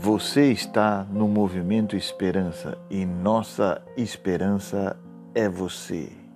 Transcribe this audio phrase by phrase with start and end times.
[0.00, 4.96] Você está no movimento Esperança e nossa esperança
[5.34, 6.27] é você.